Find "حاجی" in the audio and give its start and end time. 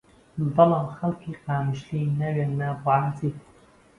3.05-3.29